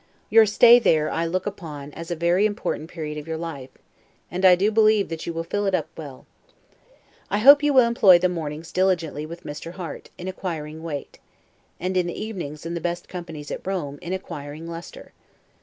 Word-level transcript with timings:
Your 0.31 0.47
stay 0.47 0.79
there 0.79 1.11
I 1.11 1.27
look 1.27 1.45
upon 1.45 1.93
as 1.93 2.09
a 2.09 2.15
very 2.15 2.47
important 2.47 2.89
period 2.89 3.19
of 3.19 3.27
your 3.27 3.37
life; 3.37 3.69
and 4.31 4.43
I 4.43 4.55
do 4.55 4.71
believe 4.71 5.09
that 5.09 5.27
you 5.27 5.31
will 5.31 5.43
fill 5.43 5.67
it 5.67 5.75
up 5.75 5.89
well. 5.95 6.25
I 7.29 7.37
hope 7.37 7.61
you 7.61 7.71
will 7.71 7.85
employ 7.85 8.17
the 8.17 8.27
mornings 8.27 8.71
diligently 8.71 9.27
with 9.27 9.43
Mr. 9.43 9.73
Harte, 9.73 10.09
in 10.17 10.27
acquiring 10.27 10.81
weight; 10.81 11.19
and 11.79 11.95
the 11.95 12.19
evenings 12.19 12.65
in 12.65 12.73
the 12.73 12.81
best 12.81 13.07
companies 13.07 13.51
at 13.51 13.61
Rome, 13.67 13.99
in 14.01 14.11
acquiring 14.11 14.65
lustre. 14.67 15.13